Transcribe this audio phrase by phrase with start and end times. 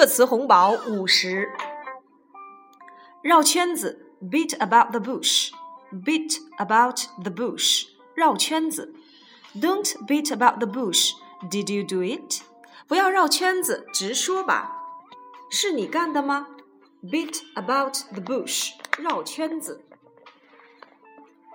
[0.00, 1.48] 热词红宝五十。
[3.22, 8.94] 绕圈子，beat about the bush，beat about the bush，绕圈子。
[9.54, 11.12] Don't beat about the bush.
[11.50, 12.42] Did you do it?
[12.86, 14.72] 不要绕圈子，直说吧。
[15.50, 16.48] 是你干的吗？
[17.02, 19.84] Beat about the bush，绕圈子。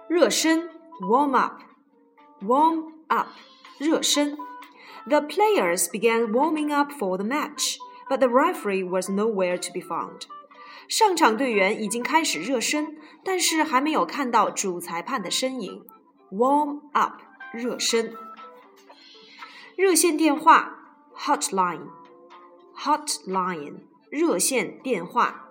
[0.07, 0.69] 热身，
[1.01, 3.27] warm up，warm up，
[3.77, 4.37] 热身。
[5.07, 7.77] The players began warming up for the match,
[8.09, 10.27] but the referee was nowhere to be found.
[10.87, 15.85] 上场队员已经开始热身，但是还没有看到主裁判的身影。
[16.31, 17.21] Warm up，
[17.53, 18.13] 热身。
[19.77, 20.75] 热线电话，
[21.15, 23.75] hotline，hotline，
[24.09, 25.47] 热线电话。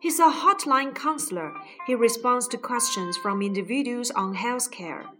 [0.00, 1.52] He's a hotline counselor.
[1.86, 5.10] He responds to questions from individuals on healthcare.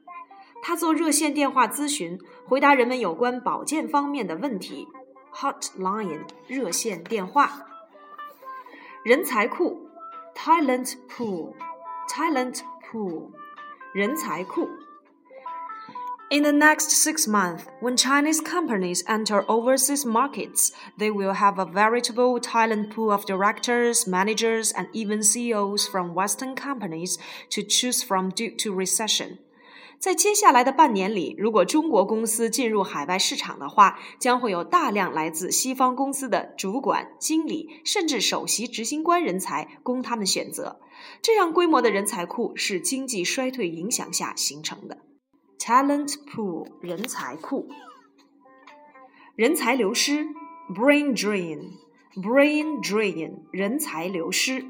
[0.63, 4.89] 他做热线电话咨询，回答人们有关保健方面的问题。
[5.37, 7.67] Hotline 热线电话。
[9.05, 9.89] 人才库，
[10.35, 12.61] talent pool，talent
[12.91, 13.31] pool，
[13.93, 14.69] 人才库。
[16.31, 22.41] In the next six months, when Chinese companies enter overseas markets, they will have a veritable
[22.41, 27.19] talent pool of directors, managers, and even CEOs from Western companies
[27.51, 29.41] to choose from due to recession.
[30.00, 40.80] 在接下来的半年里，如果中国公司进入海外市场的话，将会有大量来自西方公司的主管、经理，甚至首席执行官人才供他们选择。
[41.22, 45.00] 这样规模的人才库是经济衰退影响下形成的。
[45.60, 47.68] Talent pool 人才库，
[49.36, 50.28] 人才流失
[50.74, 51.72] brain drain
[52.16, 54.64] brain drain 人才流失。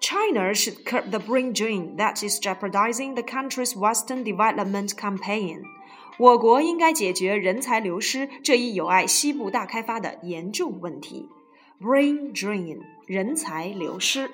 [0.00, 5.62] China should curb the brain drain that is jeopardizing the country's Western development campaign.
[6.18, 11.28] 我国应该解决人才流失这一有碍西部大开发的严重问题。
[11.80, 14.30] Brain drain，人才流失。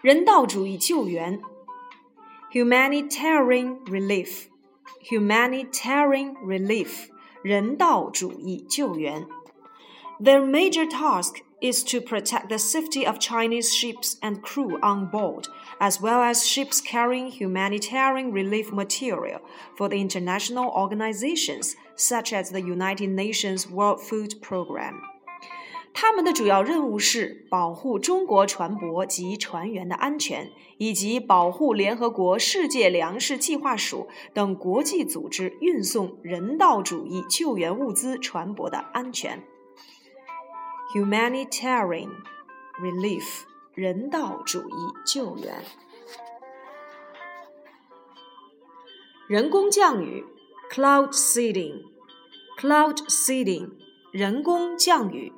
[0.00, 1.40] 人道主义救援，
[2.52, 7.08] humanitarian relief，humanitarian relief，
[7.42, 9.26] 人道主义救援。
[10.20, 15.46] Their major task is to protect the safety of Chinese ships and crew on board,
[15.78, 19.40] as well as ships carrying humanitarian relief material
[19.76, 25.00] for the international organizations such as the United Nations World Food Programme.
[25.92, 39.42] 他们的主要任务是保护中国船舶及船员的安全，以及保护联合国世界粮食计划署等国际组织运送人道主义救援物资船舶的安全。
[40.94, 42.10] humanitarian
[42.80, 43.42] relief
[43.74, 44.74] 人道主义
[45.04, 45.62] 救援。
[49.28, 50.24] 人工降雨
[50.70, 51.82] cloud seeding
[52.58, 53.72] cloud seeding
[54.12, 55.32] 人工降雨。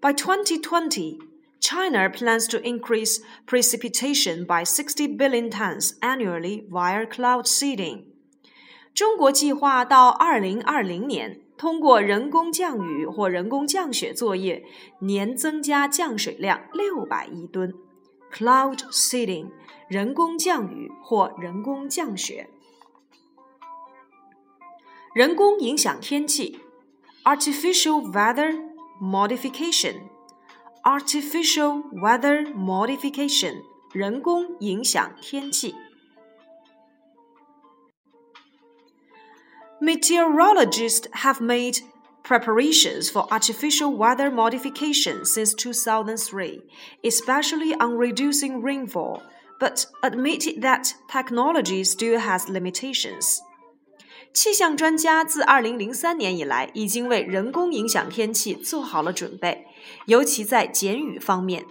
[0.00, 1.18] By 2020,
[1.60, 8.04] China plans to increase precipitation by 60 billion tons annually via cloud seeding.
[8.92, 14.63] 中国计划到二零二零年 通过人工降雨或人工降雪作业，
[15.01, 17.73] 年增加降水量六百亿吨。
[18.31, 19.49] Cloud seeding，
[19.89, 22.49] 人工降雨或人工降雪。
[25.13, 26.61] 人工影响天气
[27.25, 28.57] ，artificial weather
[29.01, 35.75] modification，artificial weather modification，人工影响天气。
[39.80, 41.80] Meteorologists have made
[42.22, 46.62] preparations for artificial weather modification since 2003,
[47.02, 49.20] especially on reducing rainfall,
[49.60, 53.40] but admitted that technology still has limitations.
[54.32, 59.66] 气象专家自2003年以来已经为人工影响天气做好了准备，
[60.06, 61.64] 尤其在减雨方面。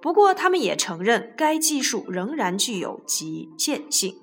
[0.00, 4.16] 不过，他们也承认该技术仍然具有极限性。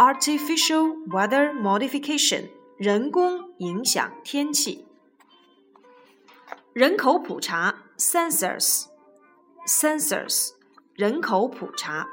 [0.00, 4.86] artificial weather modification 人工影响天气。
[6.72, 8.84] 人口普查 census
[9.66, 10.50] census
[10.94, 12.06] 人口普查。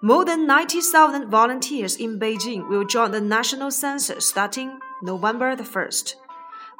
[0.00, 6.12] More than 90,000 volunteers in Beijing will join the national census starting November the 1st.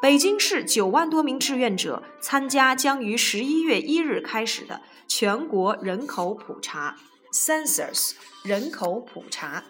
[0.02, 6.96] 北京市九万多名志愿者参加将于十一月一日开始的全国人口普查
[7.32, 8.12] （census）
[8.44, 9.64] 人口普查。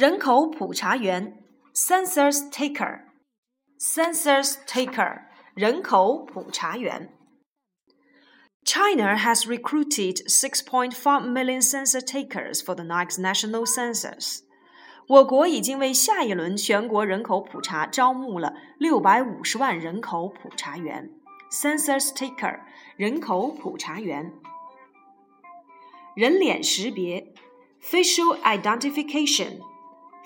[0.00, 1.42] 人口普查员
[1.74, 5.22] （census taker），census taker，
[5.54, 7.10] 人口普查员。
[8.64, 14.40] China has recruited 6.5 million census takers for the next national census.
[15.08, 21.08] 我国已经为下一轮全国人口普查招募了六百五十万人口普查员
[21.50, 22.58] （census taker）。
[22.96, 24.32] 人口普查员。
[26.14, 27.34] 人脸识别
[27.80, 28.38] （facial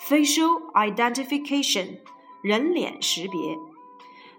[0.09, 1.99] identification），facial identification，
[2.43, 3.59] 人脸识别。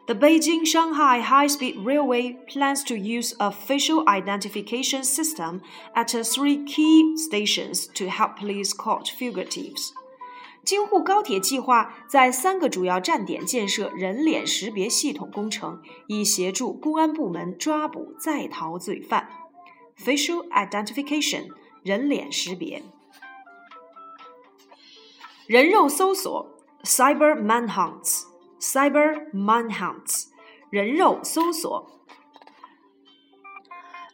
[0.07, 5.61] The Beijing Shanghai High Speed Railway plans to use a facial identification system
[5.93, 9.91] at three key stations to help police catch fugitives.
[10.63, 19.29] 京沪高铁计划在三个主要站点建设人脸识别系统工程，以协助公安部门抓捕在逃罪犯。
[19.97, 21.49] Facial identification，
[21.83, 22.83] 人脸识别。
[25.47, 26.47] 人肉搜索，
[26.83, 30.27] cyber manhunts。cyber manhunts
[30.69, 31.89] 人肉搜索。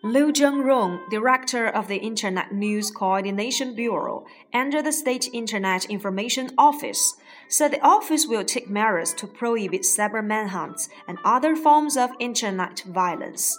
[0.04, 7.16] Liu Zhengrong, director of the Internet News Coordination Bureau under the State Internet Information Office,
[7.50, 12.84] said the office will take measures to prohibit cyber manhunts and other forms of Internet
[12.88, 13.58] violence.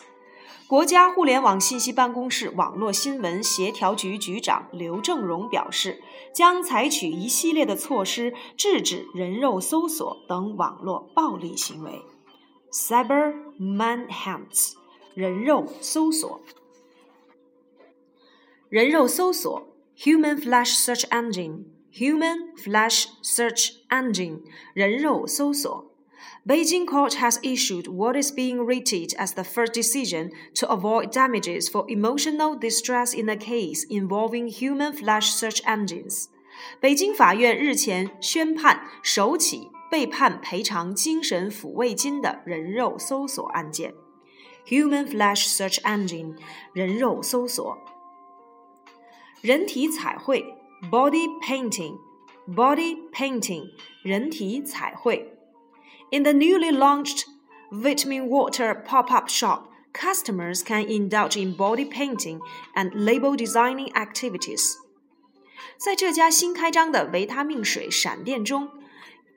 [0.74, 6.02] 国家互联网信息办公室网络新闻协调局局长刘正荣表示，
[6.34, 12.02] 将采取一系列的措施，制止人肉搜索等网络暴力行为。
[12.72, 14.74] Cyber manhunts，
[15.14, 16.42] 人肉搜索。
[18.68, 19.68] 人肉搜索
[20.00, 24.42] ，Human Flash Search Engine，Human Flash Search Engine，
[24.74, 25.93] 人肉搜索。
[26.46, 31.86] Beijing court has issued what is being rated as the first decision to avoid damages for
[31.88, 36.30] emotional distress in a case involving human flesh search engines.
[36.80, 43.94] 北京法院日前宣判首起被判赔偿精神抚慰金的人肉搜索案件
[44.68, 46.36] ，Human Flesh Search Engine
[46.74, 47.78] 人肉搜索，
[49.42, 50.56] 人体彩绘
[50.92, 51.98] Body Painting
[52.48, 53.70] Body Painting
[54.04, 55.33] 人体彩绘。
[56.13, 57.25] in the newly launched
[57.71, 62.41] vitamin water pop-up shop, customers can indulge in body painting
[62.75, 64.77] and label designing activities.
[65.77, 68.69] 在这家新开张的维他命水闪店中，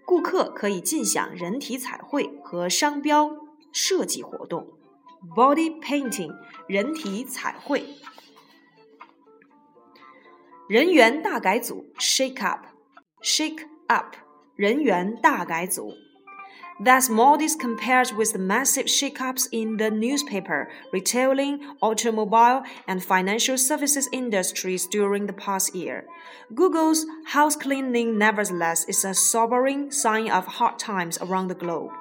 [0.06, 3.38] 顾客可以尽享人体彩绘和商标
[3.72, 4.68] 设计活动。
[5.36, 6.36] Body painting，
[6.68, 7.86] 人体彩绘。
[10.68, 14.16] 人员大改组，shake up，shake up，
[14.56, 15.94] 人员大改组。
[16.84, 24.08] that's modest compared with the massive shakeups in the newspaper, retailing, automobile, and financial services
[24.12, 26.06] industries during the past year.
[26.54, 31.92] Google's house cleaning, nevertheless, is a sobering sign of hard times around the globe.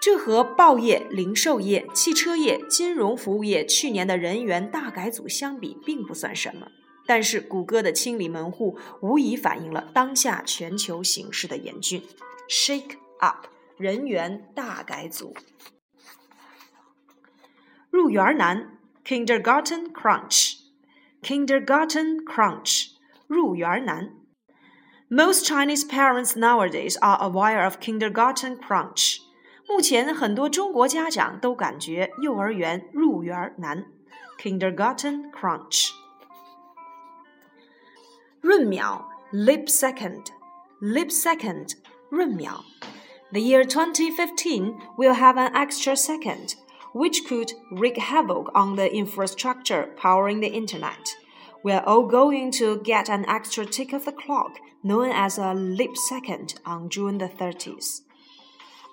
[0.00, 6.66] 这和报业、零售业、汽车业、金融服务业去年的人员大改组相比，并不算什么。
[7.06, 12.02] 但是，谷歌的清理门户无疑反映了当下全球形势的严峻。
[12.47, 13.47] shake up，
[13.77, 15.35] 人员大改组。
[17.89, 22.91] 入园难，kindergarten crunch，kindergarten crunch，
[23.27, 24.13] 入园难。
[25.09, 29.19] Most Chinese parents nowadays are aware of kindergarten crunch。
[29.67, 33.85] 目前很多中国家长都感觉幼儿园入园难
[34.37, 35.31] ，kindergarten
[39.67, 40.25] second.
[40.79, 41.75] leap second。
[42.10, 42.64] 闰秒。
[43.32, 46.54] The year 2015 will have an extra second,
[46.92, 51.16] which could wreak havoc on the infrastructure powering the internet.
[51.62, 55.96] We're all going to get an extra tick of the clock, known as a leap
[55.96, 58.00] second, on June the 30th.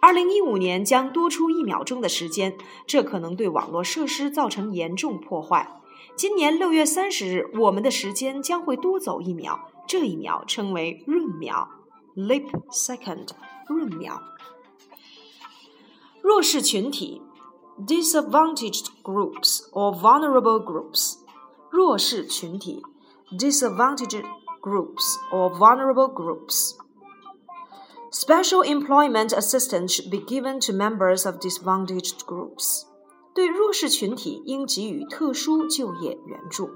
[0.02, 2.56] 二零一五年将多出一秒钟的时间，
[2.88, 5.68] 这可能对网络设施造成严重破坏。
[6.16, 11.68] 今年六月三十日，我们的时间将会多走一秒，这一秒称为闰秒
[12.16, 13.30] （leap second）。
[13.68, 14.22] 闰秒。
[16.22, 17.22] 弱势群体
[17.80, 21.18] （disadvantaged groups or vulnerable groups）。
[21.70, 22.82] 弱势群体
[23.32, 24.26] （disadvantaged
[24.62, 32.86] groups or vulnerable groups）。Special employment assistance should be given to members of disadvantaged groups.
[33.36, 36.72] 对弱势群体应给予特殊就业援助。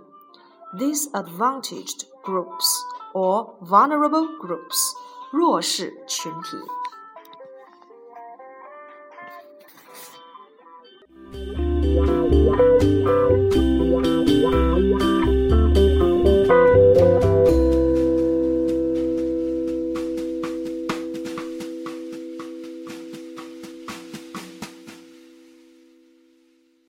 [0.78, 2.80] Disadvantaged groups
[3.14, 4.94] or vulnerable groups，
[5.31, 6.57] 弱势群体。